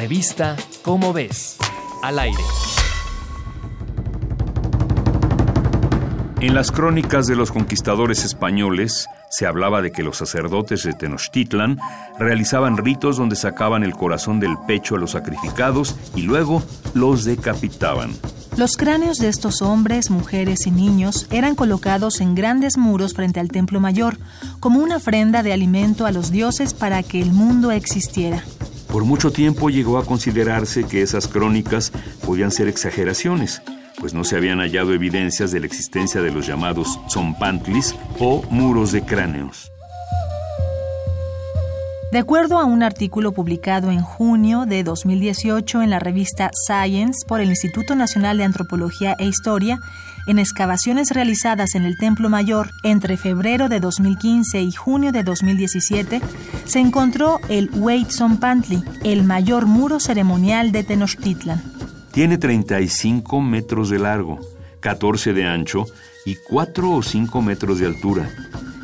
Revista 0.00 0.56
Cómo 0.80 1.12
ves, 1.12 1.58
al 2.02 2.18
aire. 2.18 2.42
En 6.40 6.54
las 6.54 6.72
crónicas 6.72 7.26
de 7.26 7.36
los 7.36 7.52
conquistadores 7.52 8.24
españoles 8.24 9.08
se 9.28 9.44
hablaba 9.44 9.82
de 9.82 9.92
que 9.92 10.02
los 10.02 10.16
sacerdotes 10.16 10.84
de 10.84 10.94
Tenochtitlan 10.94 11.78
realizaban 12.18 12.78
ritos 12.78 13.18
donde 13.18 13.36
sacaban 13.36 13.82
el 13.82 13.92
corazón 13.92 14.40
del 14.40 14.56
pecho 14.66 14.94
a 14.94 14.98
los 14.98 15.10
sacrificados 15.10 15.94
y 16.16 16.22
luego 16.22 16.62
los 16.94 17.26
decapitaban. 17.26 18.12
Los 18.56 18.78
cráneos 18.78 19.18
de 19.18 19.28
estos 19.28 19.60
hombres, 19.60 20.08
mujeres 20.08 20.66
y 20.66 20.70
niños 20.70 21.26
eran 21.30 21.54
colocados 21.54 22.22
en 22.22 22.34
grandes 22.34 22.78
muros 22.78 23.12
frente 23.12 23.38
al 23.38 23.48
templo 23.48 23.80
mayor, 23.80 24.16
como 24.60 24.80
una 24.80 24.96
ofrenda 24.96 25.42
de 25.42 25.52
alimento 25.52 26.06
a 26.06 26.10
los 26.10 26.30
dioses 26.30 26.72
para 26.72 27.02
que 27.02 27.20
el 27.20 27.32
mundo 27.32 27.70
existiera. 27.70 28.42
Por 28.92 29.04
mucho 29.04 29.30
tiempo 29.30 29.70
llegó 29.70 29.98
a 29.98 30.04
considerarse 30.04 30.84
que 30.84 31.02
esas 31.02 31.28
crónicas 31.28 31.92
podían 32.26 32.50
ser 32.50 32.66
exageraciones, 32.66 33.62
pues 34.00 34.14
no 34.14 34.24
se 34.24 34.36
habían 34.36 34.58
hallado 34.58 34.92
evidencias 34.92 35.52
de 35.52 35.60
la 35.60 35.66
existencia 35.66 36.20
de 36.22 36.32
los 36.32 36.46
llamados 36.46 36.98
zompantlis 37.08 37.94
o 38.18 38.42
muros 38.50 38.90
de 38.90 39.02
cráneos. 39.02 39.70
De 42.12 42.18
acuerdo 42.18 42.58
a 42.58 42.64
un 42.64 42.82
artículo 42.82 43.30
publicado 43.30 43.92
en 43.92 44.02
junio 44.02 44.66
de 44.66 44.82
2018 44.82 45.80
en 45.82 45.90
la 45.90 46.00
revista 46.00 46.50
Science 46.52 47.24
por 47.24 47.40
el 47.40 47.50
Instituto 47.50 47.94
Nacional 47.94 48.36
de 48.36 48.42
Antropología 48.42 49.14
e 49.20 49.26
Historia, 49.26 49.78
en 50.26 50.40
excavaciones 50.40 51.10
realizadas 51.12 51.76
en 51.76 51.84
el 51.84 51.96
Templo 51.98 52.28
Mayor 52.28 52.70
entre 52.82 53.16
febrero 53.16 53.68
de 53.68 53.78
2015 53.78 54.60
y 54.60 54.72
junio 54.72 55.12
de 55.12 55.22
2017, 55.22 56.20
se 56.64 56.80
encontró 56.80 57.38
el 57.48 57.70
Pantli, 58.40 58.82
el 59.04 59.22
mayor 59.22 59.66
muro 59.66 60.00
ceremonial 60.00 60.72
de 60.72 60.82
Tenochtitlan. 60.82 61.62
Tiene 62.10 62.38
35 62.38 63.40
metros 63.40 63.88
de 63.88 64.00
largo, 64.00 64.40
14 64.80 65.32
de 65.32 65.44
ancho 65.44 65.86
y 66.26 66.34
4 66.34 66.90
o 66.90 67.02
5 67.04 67.40
metros 67.40 67.78
de 67.78 67.86
altura 67.86 68.28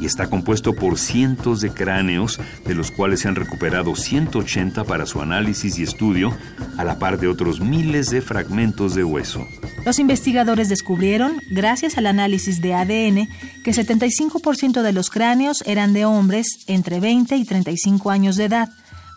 y 0.00 0.06
está 0.06 0.28
compuesto 0.28 0.74
por 0.74 0.98
cientos 0.98 1.60
de 1.60 1.70
cráneos, 1.70 2.40
de 2.66 2.74
los 2.74 2.90
cuales 2.90 3.20
se 3.20 3.28
han 3.28 3.36
recuperado 3.36 3.94
180 3.94 4.84
para 4.84 5.06
su 5.06 5.20
análisis 5.20 5.78
y 5.78 5.82
estudio, 5.82 6.36
a 6.76 6.84
la 6.84 6.98
par 6.98 7.18
de 7.18 7.28
otros 7.28 7.60
miles 7.60 8.10
de 8.10 8.22
fragmentos 8.22 8.94
de 8.94 9.04
hueso. 9.04 9.46
Los 9.84 9.98
investigadores 9.98 10.68
descubrieron, 10.68 11.40
gracias 11.50 11.98
al 11.98 12.06
análisis 12.06 12.60
de 12.60 12.74
ADN, 12.74 13.28
que 13.64 13.72
75% 13.72 14.82
de 14.82 14.92
los 14.92 15.10
cráneos 15.10 15.62
eran 15.66 15.92
de 15.92 16.04
hombres 16.04 16.64
entre 16.66 17.00
20 17.00 17.36
y 17.36 17.44
35 17.44 18.10
años 18.10 18.36
de 18.36 18.44
edad, 18.44 18.68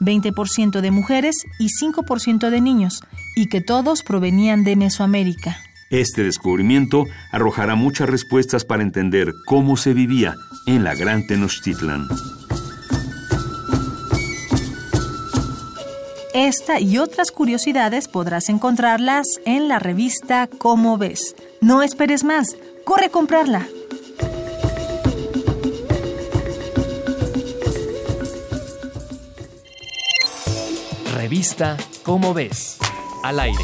20% 0.00 0.80
de 0.80 0.90
mujeres 0.90 1.36
y 1.58 1.68
5% 1.68 2.50
de 2.50 2.60
niños, 2.60 3.02
y 3.36 3.46
que 3.46 3.60
todos 3.60 4.02
provenían 4.02 4.64
de 4.64 4.76
Mesoamérica. 4.76 5.56
Este 5.90 6.22
descubrimiento 6.22 7.04
arrojará 7.32 7.74
muchas 7.74 8.08
respuestas 8.08 8.64
para 8.64 8.82
entender 8.82 9.34
cómo 9.46 9.76
se 9.76 9.92
vivía 9.92 10.34
en 10.66 10.84
la 10.84 10.94
Gran 10.94 11.26
Tenochtitlan. 11.26 12.08
Esta 16.34 16.80
y 16.80 16.98
otras 16.98 17.30
curiosidades 17.30 18.08
podrás 18.08 18.48
encontrarlas 18.48 19.26
en 19.44 19.68
la 19.68 19.78
revista 19.78 20.46
Cómo 20.46 20.96
ves. 20.96 21.34
No 21.60 21.82
esperes 21.82 22.24
más, 22.24 22.56
corre 22.84 23.06
a 23.06 23.10
comprarla. 23.10 23.66
Revista 31.14 31.76
Cómo 32.02 32.32
ves, 32.34 32.78
al 33.22 33.40
aire. 33.40 33.62